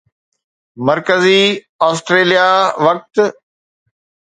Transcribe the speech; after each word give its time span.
مرڪزي 0.85 1.41
آسٽريليا 1.89 2.49
وقت 2.85 3.15